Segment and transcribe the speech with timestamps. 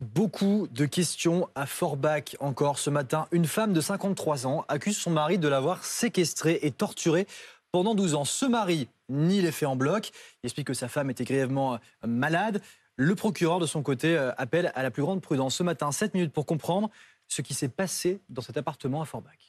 [0.00, 3.26] Beaucoup de questions à Forbach encore ce matin.
[3.32, 7.26] Une femme de 53 ans accuse son mari de l'avoir séquestré et torturé
[7.72, 8.24] pendant 12 ans.
[8.24, 10.10] Ce mari nie les faits en bloc.
[10.42, 12.62] Il explique que sa femme était grièvement euh, malade.
[12.94, 15.56] Le procureur, de son côté, euh, appelle à la plus grande prudence.
[15.56, 16.90] Ce matin, 7 minutes pour comprendre
[17.26, 19.47] ce qui s'est passé dans cet appartement à Forbach.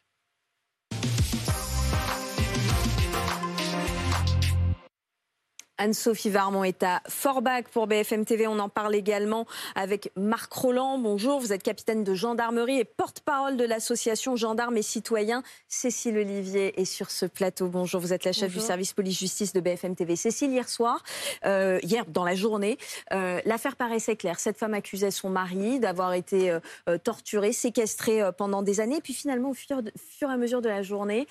[5.79, 8.47] Anne-Sophie Varmont est à Forbach pour BFM TV.
[8.47, 10.97] On en parle également avec Marc Roland.
[10.99, 15.41] Bonjour, vous êtes capitaine de gendarmerie et porte-parole de l'association Gendarmes et Citoyens.
[15.69, 17.69] Cécile Olivier est sur ce plateau.
[17.69, 20.17] Bonjour, vous êtes la chef du service police-justice de BFM TV.
[20.17, 21.01] Cécile, hier soir,
[21.45, 22.77] euh, hier dans la journée,
[23.13, 24.41] euh, l'affaire paraissait claire.
[24.41, 28.99] Cette femme accusait son mari d'avoir été euh, torturé, séquestré pendant des années.
[29.01, 31.25] Puis finalement, au fur, fur et à mesure de la journée,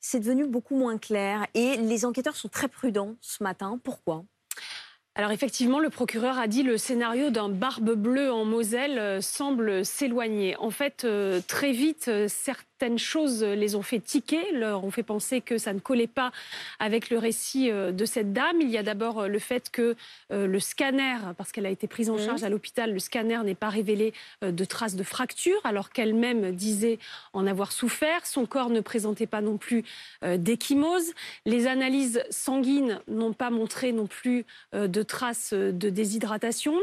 [0.00, 1.46] c'est devenu beaucoup moins clair.
[1.54, 3.80] Et les enquêteurs sont très prudents ce matin.
[3.82, 4.24] Pourquoi?
[5.18, 9.84] Alors effectivement, le procureur a dit le scénario d'un barbe bleue en Moselle euh, semble
[9.84, 10.54] s'éloigner.
[10.58, 14.92] En fait, euh, très vite, euh, certains certaines choses les ont fait tiquer, leur ont
[14.92, 16.30] fait penser que ça ne collait pas
[16.78, 18.60] avec le récit euh, de cette dame.
[18.60, 19.96] Il y a d'abord euh, le fait que
[20.30, 23.56] euh, le scanner, parce qu'elle a été prise en charge à l'hôpital, le scanner n'est
[23.56, 24.12] pas révélé
[24.42, 27.00] de traces de fracture, alors qu'elle-même disait
[27.32, 28.24] en avoir souffert.
[28.26, 29.84] Son corps ne présentait pas non plus
[30.22, 31.12] d'échymose.
[31.46, 36.74] Les analyses sanguines n'ont pas montré non plus de traces de déshydratation.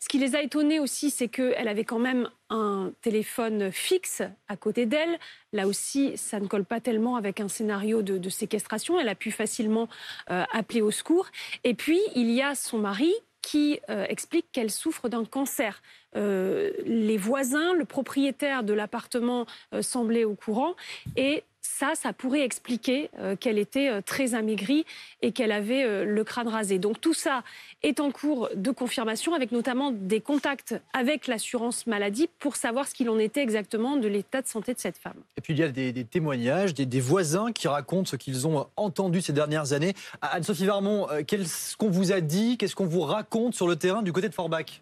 [0.00, 4.56] Ce qui les a étonnés aussi, c'est qu'elle avait quand même un téléphone fixe à
[4.56, 5.18] côté d'elle.
[5.52, 8.98] Là aussi, ça ne colle pas tellement avec un scénario de, séquestration.
[8.98, 9.88] Elle a pu facilement
[10.30, 11.26] euh, appeler au secours.
[11.64, 15.82] Et puis, il y a son mari qui euh, explique qu'elle souffre d'un cancer.
[16.16, 19.46] Euh, les voisins, le propriétaire de l'appartement
[19.80, 20.74] semblait au courant
[21.16, 24.84] et ça, ça pourrait expliquer euh, qu'elle était euh, très amaigrie
[25.22, 26.78] et qu'elle avait euh, le crâne rasé.
[26.78, 27.42] Donc tout ça
[27.82, 32.94] est en cours de confirmation, avec notamment des contacts avec l'assurance maladie pour savoir ce
[32.94, 35.16] qu'il en était exactement de l'état de santé de cette femme.
[35.36, 39.20] Et puis il y a des, témoignages, des, voisins qui racontent ce qu'ils ont entendu
[39.20, 39.94] ces dernières années.
[40.22, 44.12] Anne-Sophie Varmont, qu'est-ce qu'on vous a dit, qu'est-ce qu'on vous raconte sur le terrain du
[44.12, 44.80] côté de Forbach?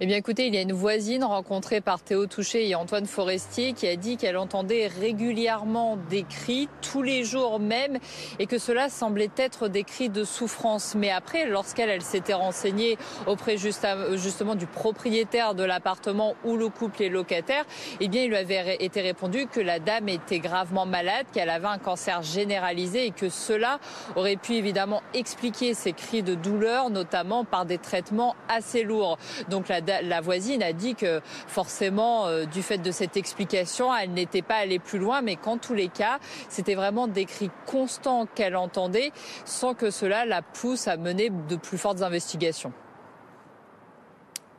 [0.00, 3.72] Eh bien, écoutez, il y a une voisine rencontrée par Théo Touché et Antoine Forestier
[3.72, 7.98] qui a dit qu'elle entendait régulièrement des cris, tous les jours même,
[8.38, 10.94] et que cela semblait être des cris de souffrance.
[10.94, 17.02] Mais après, lorsqu'elle elle, s'était renseignée auprès justement du propriétaire de l'appartement où le couple
[17.02, 17.64] est locataire,
[17.98, 21.66] eh bien, il lui avait été répondu que la dame était gravement malade, qu'elle avait
[21.66, 23.80] un cancer généralisé et que cela
[24.14, 29.18] aurait pu évidemment expliquer ces cris de douleur, notamment par des traitements assez lourds.
[29.48, 34.12] Donc la la voisine a dit que forcément, euh, du fait de cette explication, elle
[34.12, 36.18] n'était pas allée plus loin, mais qu'en tous les cas,
[36.48, 39.12] c'était vraiment des cris constants qu'elle entendait,
[39.44, 42.72] sans que cela la pousse à mener de plus fortes investigations.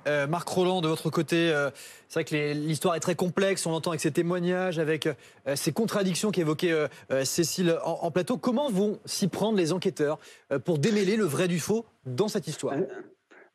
[0.08, 1.70] Euh, Marc Roland, de votre côté, euh,
[2.08, 5.08] c'est vrai que l'histoire est très complexe, on l'entend avec ces témoignages, avec
[5.56, 6.88] ces contradictions qu'évoquait
[7.24, 8.38] Cécile en, plateau.
[8.38, 10.18] Comment vont s'y prendre les enquêteurs
[10.66, 12.76] pour démêler le vrai du faux dans cette histoire?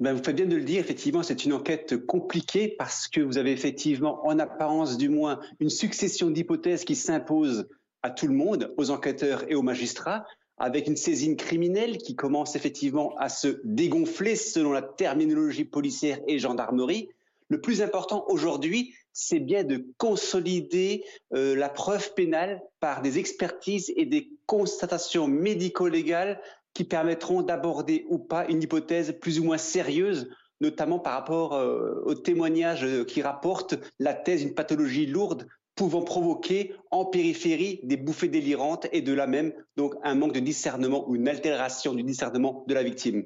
[0.00, 3.38] Ben, vous faites bien de le dire, effectivement, c'est une enquête compliquée parce que vous
[3.38, 7.68] avez effectivement, en apparence du moins, une succession d'hypothèses qui s'imposent
[8.02, 10.26] à tout le monde, aux enquêteurs et aux magistrats,
[10.58, 16.38] avec une saisine criminelle qui commence effectivement à se dégonfler selon la terminologie policière et
[16.38, 17.08] gendarmerie.
[17.48, 23.92] Le plus important aujourd'hui, c'est bien de consolider euh, la preuve pénale par des expertises
[23.96, 26.40] et des constatations médico-légales
[26.74, 30.28] qui permettront d'aborder ou pas une hypothèse plus ou moins sérieuse,
[30.60, 36.74] notamment par rapport euh, aux témoignages qui rapportent la thèse d'une pathologie lourde pouvant provoquer
[36.90, 41.16] en périphérie des bouffées délirantes et de là même donc un manque de discernement ou
[41.16, 43.24] une altération du discernement de la victime.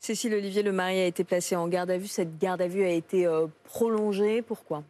[0.00, 2.08] Cécile Olivier, le mari a été placé en garde à vue.
[2.08, 4.42] Cette garde à vue a été euh, prolongée.
[4.42, 4.84] Pourquoi?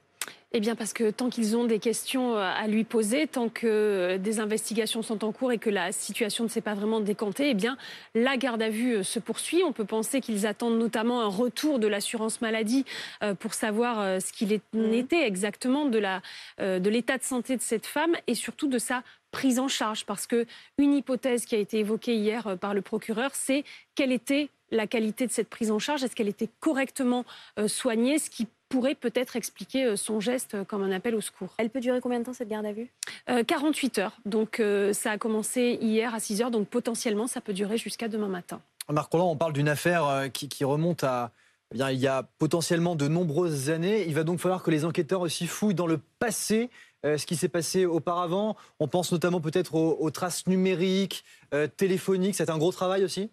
[0.56, 3.66] Eh bien, parce que tant qu'ils ont des questions euh, à lui poser, tant que
[3.66, 7.50] euh, des investigations sont en cours et que la situation ne s'est pas vraiment décantée,
[7.50, 7.76] eh bien,
[8.14, 9.64] la garde à vue euh, se poursuit.
[9.66, 12.84] On peut penser qu'ils attendent notamment un retour de l'assurance maladie
[13.40, 14.92] pour savoir ce qu'il mmh.
[14.92, 15.98] était exactement de
[16.88, 19.02] l'état de santé de cette femme et surtout de sa
[19.32, 20.06] prise en charge.
[20.06, 20.46] Parce que
[20.78, 23.64] une hypothèse qui a été évoquée hier par le procureur, c'est
[23.96, 27.24] quelle était la qualité de cette prise en charge Est-ce qu'elle était correctement
[27.66, 28.18] soignée?
[28.18, 31.54] Ce qui pourrait peut-être expliquer euh, son geste euh, comme un appel au secours.
[31.58, 32.90] Elle peut durer combien de temps cette garde à vue?
[33.46, 34.16] 48 euh, heures.
[34.26, 34.60] Donc
[34.92, 38.60] ça a commencé hier à 6 heures, donc potentiellement ça peut durer jusqu'à demain matin.
[38.90, 41.30] Marc Roland, on parle d'une affaire qui, remonte à
[41.72, 44.04] eh bien, il y a potentiellement de nombreuses années.
[44.06, 46.68] Il va donc falloir que les enquêteurs aussi fouillent dans le passé
[47.04, 48.56] ce qui s'est passé auparavant.
[48.80, 51.24] On pense notamment peut-être aux, traces numériques,
[51.76, 52.34] téléphoniques.
[52.34, 53.30] C'est un gros travail aussi?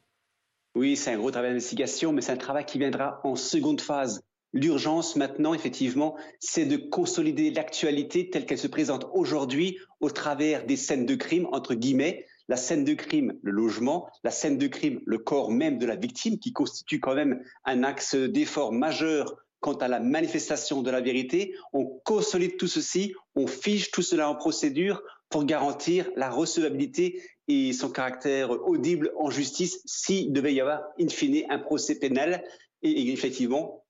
[0.75, 4.21] Oui, c'est un gros travail d'investigation, mais c'est un travail qui viendra en seconde phase.
[4.53, 10.75] L'urgence maintenant, effectivement, c'est de consolider l'actualité telle qu'elle se présente aujourd'hui au travers des
[10.75, 14.99] scènes de crime, entre guillemets, la scène de crime, le logement, la scène de crime,
[15.05, 19.75] le corps même de la victime, qui constitue quand même un axe d'effort majeur quant
[19.75, 21.55] à la manifestation de la vérité.
[21.71, 27.71] On consolide tout ceci, on fiche tout cela en procédure pour garantir la recevabilité et
[27.71, 32.43] son caractère audible en justice s'il devait y avoir, in fine, un procès pénal.
[32.83, 33.85] Et effectivement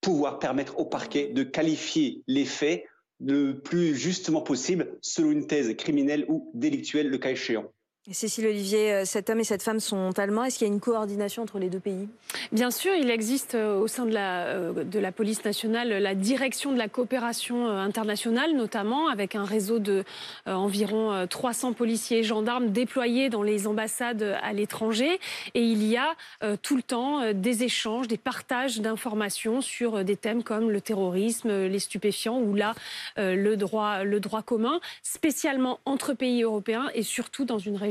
[0.00, 2.84] pouvoir permettre au parquet de qualifier les faits
[3.20, 7.70] le plus justement possible selon une thèse criminelle ou délictuelle, le cas échéant.
[8.12, 10.44] Cécile Olivier, euh, cet homme et cette femme sont allemands.
[10.44, 12.08] Est-ce qu'il y a une coordination entre les deux pays?
[12.50, 16.14] Bien sûr, il existe euh, au sein de la, euh, de la police nationale la
[16.14, 20.04] direction de la coopération internationale, notamment avec un réseau de
[20.46, 25.20] environ 300 policiers et gendarmes déployés dans les ambassades à l'étranger.
[25.54, 26.14] Et il y a
[26.62, 31.78] tout le temps des échanges, des partages d'informations sur des thèmes comme le terrorisme, les
[31.78, 32.74] stupéfiants ou là
[33.16, 37.89] le droit, le droit commun, spécialement entre pays européens et surtout dans une région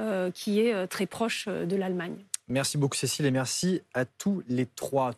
[0.00, 2.16] euh, qui est euh, très proche euh, de l'Allemagne.
[2.48, 5.14] Merci beaucoup Cécile et merci à tous les trois.